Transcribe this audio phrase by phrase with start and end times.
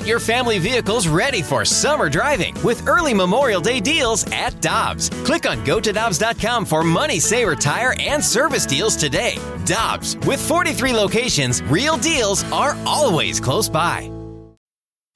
[0.00, 5.10] Get your family vehicles ready for summer driving with early Memorial Day deals at Dobbs.
[5.26, 9.36] Click on gotodobbs.com for money saver tire and service deals today.
[9.66, 14.10] Dobbs, with 43 locations, real deals are always close by.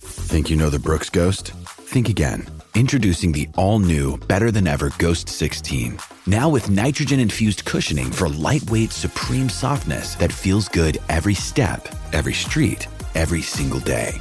[0.02, 1.52] Think you know the Brooks Ghost?
[1.66, 2.46] Think again.
[2.74, 5.98] Introducing the all new, better than ever Ghost 16.
[6.26, 12.34] Now with nitrogen infused cushioning for lightweight, supreme softness that feels good every step, every
[12.34, 14.20] street, every single day.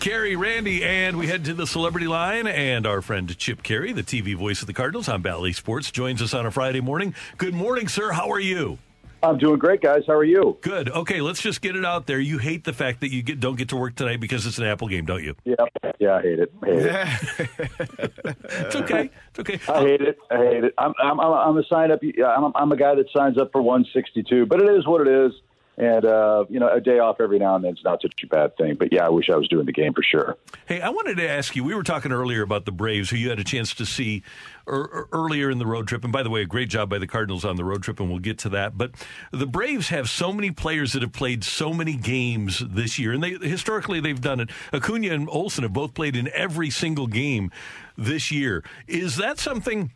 [0.00, 2.46] Carey, Randy, and we head to the celebrity line.
[2.46, 6.22] And our friend Chip Caray, the TV voice of the Cardinals on Bally Sports, joins
[6.22, 7.14] us on a Friday morning.
[7.36, 8.10] Good morning, sir.
[8.10, 8.78] How are you?
[9.22, 10.04] I'm doing great, guys.
[10.06, 10.56] How are you?
[10.62, 10.88] Good.
[10.88, 12.18] Okay, let's just get it out there.
[12.18, 14.64] You hate the fact that you get, don't get to work tonight because it's an
[14.64, 15.34] Apple game, don't you?
[15.44, 15.56] Yeah,
[15.98, 16.52] yeah, I hate it.
[16.62, 18.12] I hate it.
[18.52, 19.10] It's okay.
[19.30, 19.60] It's okay.
[19.68, 20.18] I hate it.
[20.30, 20.74] I hate it.
[20.78, 22.00] I'm I'm I'm I'm a sign up.
[22.02, 25.32] I'm I'm a guy that signs up for 162, but it is what it is.
[25.80, 28.26] And uh, you know, a day off every now and then is not such a
[28.26, 28.74] bad thing.
[28.74, 30.36] But yeah, I wish I was doing the game for sure.
[30.66, 31.64] Hey, I wanted to ask you.
[31.64, 34.22] We were talking earlier about the Braves, who you had a chance to see
[34.68, 36.04] er, earlier in the road trip.
[36.04, 38.10] And by the way, a great job by the Cardinals on the road trip, and
[38.10, 38.76] we'll get to that.
[38.76, 38.90] But
[39.32, 43.22] the Braves have so many players that have played so many games this year, and
[43.22, 44.50] they historically they've done it.
[44.74, 47.50] Acuna and Olson have both played in every single game
[47.96, 48.62] this year.
[48.86, 49.92] Is that something?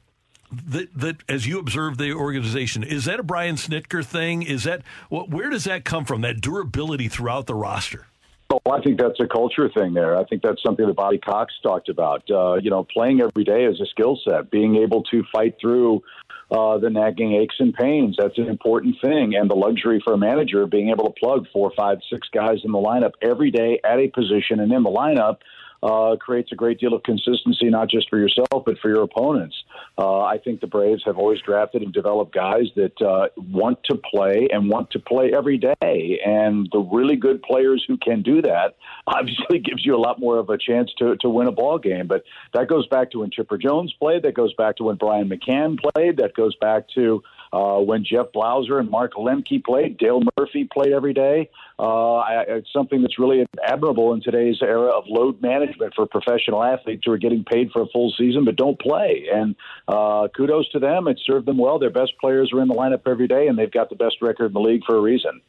[0.67, 4.43] That that as you observe the organization is that a Brian Snitker thing?
[4.43, 5.31] Is that what?
[5.31, 6.21] Where does that come from?
[6.23, 8.07] That durability throughout the roster.
[8.51, 10.17] Oh, I think that's a culture thing there.
[10.17, 12.23] I think that's something that Bobby Cox talked about.
[12.31, 14.51] Uh, you know, playing every day is a skill set.
[14.51, 16.03] Being able to fight through
[16.51, 19.35] uh, the nagging aches and pains, that's an important thing.
[19.35, 22.71] And the luxury for a manager being able to plug four, five, six guys in
[22.71, 25.39] the lineup every day at a position and in the lineup
[25.85, 29.55] uh, creates a great deal of consistency, not just for yourself, but for your opponents.
[29.99, 33.97] Uh, I think the Braves have always drafted and developed guys that uh, want to
[33.97, 36.21] play and want to play every day.
[36.25, 40.39] And the really good players who can do that obviously gives you a lot more
[40.39, 42.07] of a chance to, to win a ball game.
[42.07, 42.25] But
[42.55, 44.23] that goes back to when Chipper Jones played.
[44.23, 46.17] That goes back to when Brian McCann played.
[46.17, 47.23] That goes back to
[47.55, 51.51] uh, when Jeff Blauser and Mark Lemke played, Dale Murphy played every day.
[51.79, 56.65] Uh, I, it's something that's really admirable in today's era of load management for professional
[56.65, 59.27] athletes who are getting paid for a full season but don't play.
[59.33, 59.55] And
[59.87, 61.07] uh, kudos to them.
[61.07, 61.79] It served them well.
[61.79, 64.47] Their best players are in the lineup every day, and they've got the best record
[64.47, 65.41] in the league for a reason.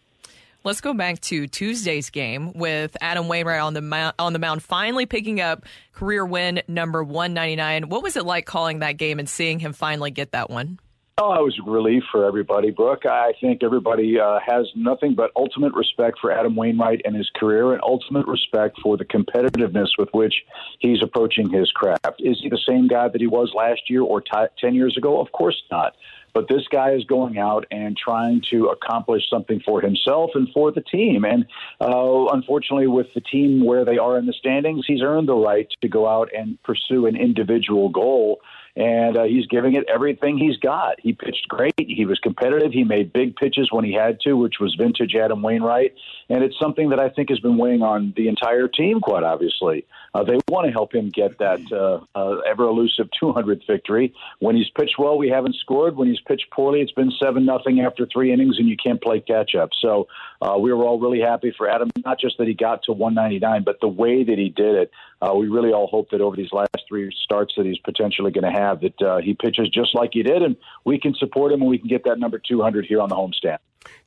[0.63, 4.61] Let's go back to Tuesday's game with Adam Wainwright on the mound, on the mound,
[4.61, 7.89] finally picking up career win number 199.
[7.89, 10.79] What was it like calling that game and seeing him finally get that one?
[11.17, 13.05] Oh, it was relief for everybody, Brooke.
[13.05, 17.71] I think everybody uh, has nothing but ultimate respect for Adam Wainwright and his career,
[17.71, 20.33] and ultimate respect for the competitiveness with which
[20.79, 22.19] he's approaching his craft.
[22.19, 25.21] Is he the same guy that he was last year or t- 10 years ago?
[25.21, 25.95] Of course not.
[26.33, 30.73] But this guy is going out and trying to accomplish something for himself and for
[30.73, 31.23] the team.
[31.23, 31.45] And
[31.79, 35.69] uh, unfortunately, with the team where they are in the standings, he's earned the right
[35.81, 38.41] to go out and pursue an individual goal
[38.75, 40.99] and uh, he's giving it everything he's got.
[40.99, 41.73] He pitched great.
[41.77, 42.71] He was competitive.
[42.73, 45.93] He made big pitches when he had to, which was vintage Adam Wainwright.
[46.29, 49.85] And it's something that I think has been weighing on the entire team, quite obviously.
[50.13, 54.13] Uh, they want to help him get that uh, uh, ever elusive 200th victory.
[54.39, 55.95] When he's pitched well, we haven't scored.
[55.95, 59.19] When he's pitched poorly, it's been 7 nothing after three innings, and you can't play
[59.19, 59.69] catch up.
[59.79, 60.07] So
[60.41, 63.63] uh, we were all really happy for Adam, not just that he got to 199,
[63.63, 64.91] but the way that he did it.
[65.21, 68.43] Uh, we really all hope that over these last three starts that he's potentially going
[68.43, 70.55] to have, that uh, he pitches just like he did, and
[70.85, 73.57] we can support him and we can get that number 200 here on the homestand.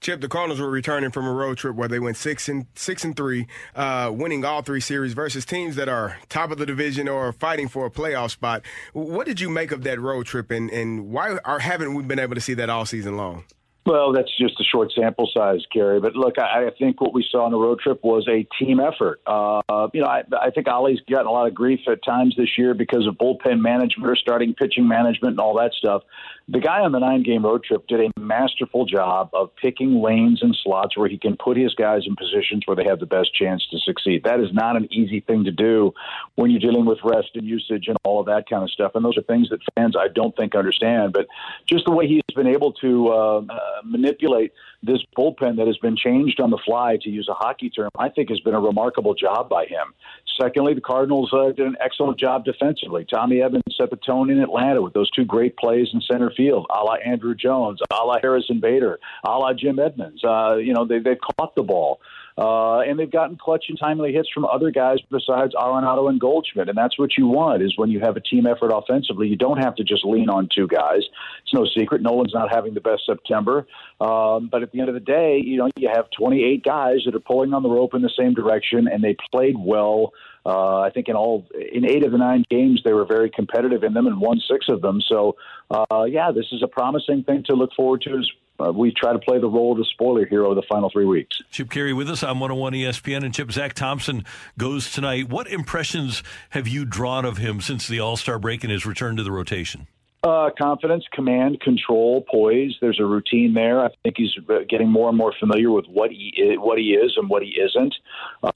[0.01, 3.05] Chip, the Cardinals were returning from a road trip where they went six and six
[3.05, 3.47] and three,
[3.77, 7.69] uh, winning all three series versus teams that are top of the division or fighting
[7.69, 8.63] for a playoff spot.
[8.93, 12.19] What did you make of that road trip, and, and why are, haven't we been
[12.19, 13.45] able to see that all season long?
[13.89, 15.99] Well, that's just a short sample size, Gary.
[15.99, 18.81] But look, I, I think what we saw on the road trip was a team
[18.81, 19.23] effort.
[19.27, 22.59] Uh, you know, I, I think Ollie's gotten a lot of grief at times this
[22.59, 26.03] year because of bullpen management or starting pitching management and all that stuff.
[26.51, 30.43] The guy on the nine game road trip did a masterful job of picking lanes
[30.43, 33.35] and slots where he can put his guys in positions where they have the best
[33.35, 34.25] chance to succeed.
[34.25, 35.93] That is not an easy thing to do
[36.37, 38.93] when you're dealing with rest and usage and all of that kind of stuff.
[38.95, 41.13] And those are things that fans I don't think understand.
[41.13, 41.27] But
[41.67, 43.43] just the way he's been able to uh,
[43.85, 44.53] manipulate
[44.83, 48.09] this bullpen that has been changed on the fly, to use a hockey term, I
[48.09, 49.93] think has been a remarkable job by him.
[50.41, 53.05] Secondly, the Cardinals uh, did an excellent job defensively.
[53.05, 56.67] Tommy Edman set the tone in Atlanta with those two great plays in center field,
[56.71, 60.23] a la Andruw Jones, a la Harrison Bader, a la Jim Edmonds.
[60.25, 62.01] Uh, you know, they, they've caught the ball.
[62.39, 66.69] Uh, and they've gotten clutch and timely hits from other guys besides Arenado and Goldschmidt.
[66.69, 69.59] And that's what you want is when you have a team effort offensively, you don't
[69.59, 71.03] have to just lean on two guys.
[71.43, 72.01] It's no secret.
[72.01, 73.67] Nolan's not having the best September.
[74.01, 77.17] Um, but at the end of the day, you know, you have 28 guys that
[77.17, 80.13] are pulling on the rope in the same direction, and they played well.
[80.47, 83.83] Uh, I think in all in eight of the nine games they were very competitive
[83.83, 85.01] in them and won six of them.
[85.07, 85.37] So
[85.71, 89.13] uh, yeah, this is a promising thing to look forward to as uh, we try
[89.13, 91.41] to play the role of the spoiler hero the final three weeks.
[91.51, 93.25] Chip Caray with us on 101 ESPN.
[93.25, 94.25] And Chip, Zach Thompson
[94.57, 95.29] goes tonight.
[95.29, 99.17] What impressions have you drawn of him since the All Star break and his return
[99.17, 99.87] to the rotation?
[100.25, 102.77] Uh, confidence, command, control, poise.
[102.81, 103.85] There's a routine there.
[103.85, 104.35] I think he's
[104.69, 107.51] getting more and more familiar with what he is, what he is and what he
[107.51, 107.95] isn't.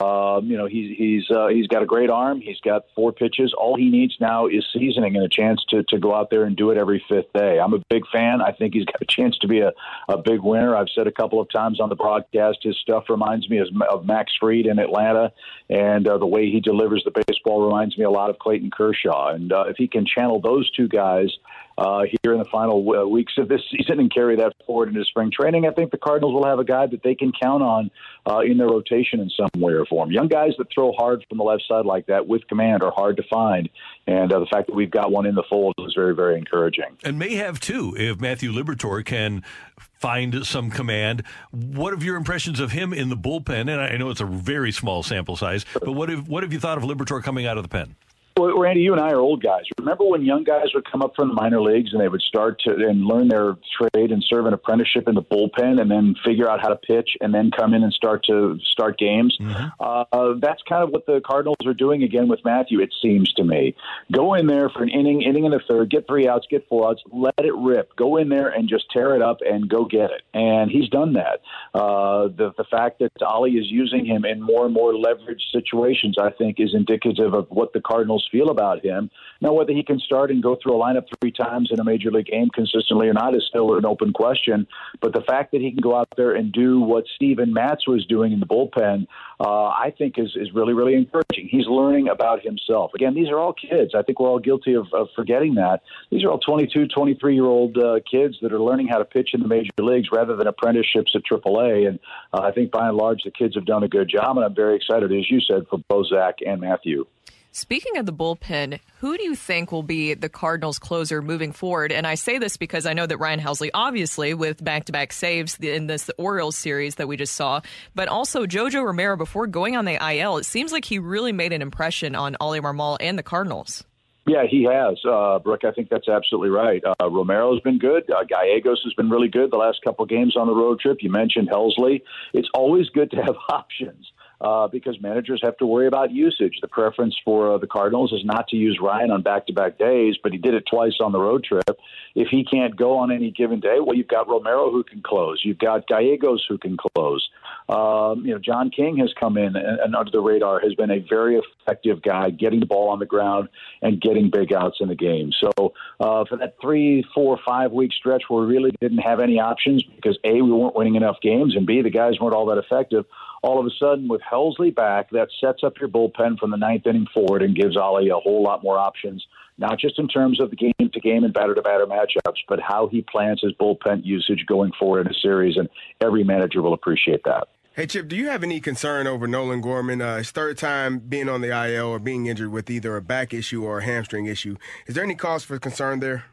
[0.01, 2.41] Um, you know, he's he's uh, he's got a great arm.
[2.41, 3.55] He's got four pitches.
[3.57, 6.57] All he needs now is seasoning and a chance to to go out there and
[6.57, 7.61] do it every fifth day.
[7.61, 8.43] I'm a big fan.
[8.43, 9.71] I think he's got a chance to be a,
[10.09, 10.75] a big winner.
[10.75, 14.33] I've said a couple of times on the broadcast, his stuff reminds me of Max
[14.41, 15.33] Fried in Atlanta,
[15.71, 19.29] and uh, the way he delivers the baseball reminds me a lot of Clayton Kershaw.
[19.29, 21.31] And uh, if he can channel those two guys
[21.79, 25.05] uh, here in the final uh, weeks of this season and carry that forward into
[25.05, 27.91] spring training, I think the Cardinals will have a guy that they can count on
[28.27, 30.11] uh, in their rotation in some way or form.
[30.11, 33.17] Young guys that throw hard from the left side like that with command are hard
[33.17, 33.69] to find,
[34.07, 36.97] and uh, the fact that we've got one in the fold is very, very encouraging.
[37.05, 39.43] And may have too if Matthew Liberatore can
[39.79, 41.23] find some command.
[41.51, 43.73] What are your impressions of him in the bullpen?
[43.73, 46.61] And I know it's a very small sample size, but what have what have you
[46.61, 47.97] thought of Liberatore coming out of the pen?
[48.37, 49.65] Well, Randy, you and I are old guys.
[49.79, 52.61] Remember when young guys would come up from the minor leagues and they would start
[52.61, 56.49] to and learn their trade and serve an apprenticeship in the bullpen, and then figure
[56.49, 59.37] out how to pitch, and then come in and start to start games.
[59.41, 59.67] Mm-hmm.
[59.79, 62.81] Uh, that's kind of what the Cardinals are doing again with Matthew.
[62.81, 63.75] It seems to me.
[64.11, 66.89] Go in there for an inning, inning in the third, get three outs, get four
[66.89, 67.95] outs, let it rip.
[67.97, 70.23] Go in there and just tear it up and go get it.
[70.33, 71.41] And he's done that.
[71.75, 76.17] Uh, the the fact that Ollie is using him in more and more leveraged situations,
[76.19, 79.11] I think, is indicative of what the Cardinals feel about him.
[79.41, 82.11] Now, whether he can start and go through a lineup three times in a major
[82.11, 84.67] league game consistently or not is still an open question.
[85.01, 88.07] But the fact that he can go out there and do what Steven Matz was
[88.07, 89.07] doing in the bullpen,
[89.41, 91.49] uh, I think is, is really, really encouraging.
[91.51, 92.93] He's learning about himself.
[92.95, 93.93] Again, these are all kids.
[93.97, 95.81] I think we're all guilty of, of forgetting that.
[96.11, 99.31] These are all 22, 23 year old uh, kids that are learning how to pitch
[99.35, 101.89] in the major leagues rather than apprenticeships at AAA.
[101.89, 101.99] And
[102.33, 104.37] uh, I think by and large, the kids have done a good job.
[104.37, 107.07] And I'm very excited, as you said, for both Zach and Matthew.
[107.55, 111.93] Speaking of the bullpen, who do you think will be the Cardinals closer moving forward?
[111.93, 115.13] And I say this because I know that Ryan Helsley, obviously, with back to back
[115.13, 117.61] saves in this Orioles series that we just saw,
[117.95, 121.53] but also Jojo Romero before going on the IL, it seems like he really made
[121.53, 123.85] an impression on Ollie Marmol and the Cardinals.
[124.27, 125.65] Yeah, he has, uh, Brooke.
[125.65, 126.83] I think that's absolutely right.
[126.83, 128.11] Uh, Romero's been good.
[128.11, 130.99] Uh, Gallegos has been really good the last couple games on the road trip.
[131.03, 132.01] You mentioned Helsley.
[132.33, 134.11] It's always good to have options
[134.43, 136.59] uh, because managers have to worry about usage.
[136.61, 139.79] The preference for uh, the Cardinals is not to use Ryan on back to back
[139.79, 141.79] days, but he did it twice on the road trip.
[142.15, 145.41] If he can't go on any given day, well, you've got Romero who can close.
[145.45, 147.29] You've got Gallegos who can close.
[147.69, 150.91] Um, you know, John King has come in and, and under the radar has been
[150.91, 153.49] a very effective guy getting the ball on the ground
[153.81, 155.31] and getting big outs in the game.
[155.41, 159.85] So uh, for that three, four, five week stretch we really didn't have any options
[159.85, 163.05] because A, we weren't winning enough games, and B, the guys weren't all that effective
[163.43, 166.87] all of a sudden with Helsley back, that sets up your bullpen from the ninth
[166.87, 169.25] inning forward and gives Ollie a whole lot more options,
[169.59, 172.61] not just in terms of the game to game and batter to batter matchups, but
[172.61, 175.57] how he plans his bullpen usage going forward in a series.
[175.57, 175.69] And
[176.01, 177.49] every manager will appreciate that.
[177.75, 180.03] Hey, Chip, do you have any concern over Nolan Gorman?
[180.03, 183.33] Uh, his third time being on the IL or being injured with either a back
[183.33, 184.57] issue or a hamstring issue.
[184.87, 186.27] Is there any cause for concern there?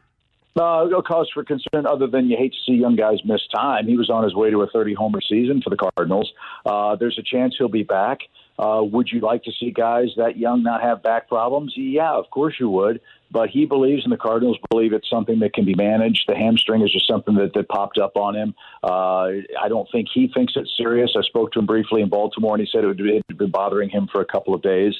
[0.56, 3.86] Uh, no cause for concern other than you hate to see young guys miss time.
[3.86, 6.32] He was on his way to a 30 homer season for the Cardinals.
[6.66, 8.18] Uh, there's a chance he'll be back.
[8.58, 11.72] Uh, would you like to see guys that young not have back problems?
[11.76, 13.00] Yeah, of course you would.
[13.32, 16.24] But he believes, and the Cardinals believe it's something that can be managed.
[16.26, 18.54] The hamstring is just something that, that popped up on him.
[18.82, 21.12] Uh, I don't think he thinks it's serious.
[21.16, 24.08] I spoke to him briefly in Baltimore, and he said it had been bothering him
[24.10, 24.94] for a couple of days.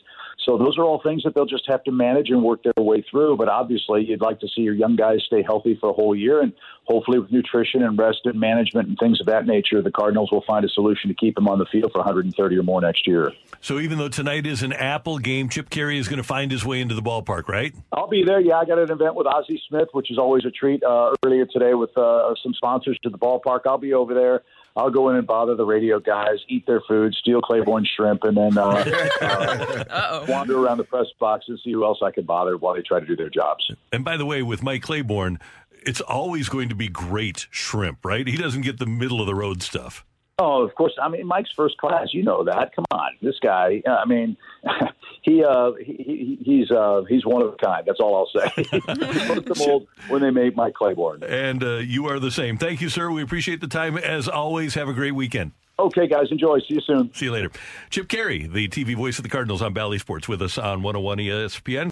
[0.47, 3.05] So those are all things that they'll just have to manage and work their way
[3.11, 3.37] through.
[3.37, 6.41] But obviously, you'd like to see your young guys stay healthy for a whole year,
[6.41, 6.53] and
[6.85, 10.45] hopefully, with nutrition and rest and management and things of that nature, the Cardinals will
[10.47, 13.33] find a solution to keep them on the field for 130 or more next year.
[13.61, 16.65] So even though tonight is an Apple game, Chip Caray is going to find his
[16.65, 17.75] way into the ballpark, right?
[17.93, 18.41] I'll be there.
[18.41, 20.83] Yeah, I got an event with Ozzie Smith, which is always a treat.
[20.83, 23.61] Uh, earlier today with uh, some sponsors to the ballpark.
[23.67, 24.43] I'll be over there.
[24.77, 28.37] I'll go in and bother the radio guys, eat their food, steal Claiborne shrimp, and
[28.37, 28.69] then uh,
[29.91, 32.83] uh, wander around the press box and see who else I can bother while they
[32.83, 33.71] try to do their jobs.
[33.93, 35.39] And by the way, with Mike Claiborne,
[35.87, 38.27] it's always going to be great shrimp, right?
[38.27, 40.05] He doesn't get the middle of the road stuff.
[40.39, 40.95] Oh, of course.
[41.01, 42.09] I mean, Mike's first class.
[42.13, 42.75] You know that.
[42.75, 43.83] Come on, this guy.
[43.87, 44.39] I mean,
[45.23, 47.85] he uh, he he's uh, he's one of a kind.
[47.87, 48.65] That's all I'll say.
[49.71, 51.23] Old when they made Mike Claiborne.
[51.25, 52.57] And uh, you are the same.
[52.57, 53.11] Thank you, sir.
[53.11, 54.75] We appreciate the time as always.
[54.75, 55.53] Have a great weekend.
[55.81, 56.31] Okay, guys.
[56.31, 56.59] Enjoy.
[56.61, 57.13] See you soon.
[57.15, 57.51] See you later.
[57.89, 61.19] Chip Caray, the TV voice of the Cardinals on Bally Sports, with us on 101
[61.19, 61.89] ESPN.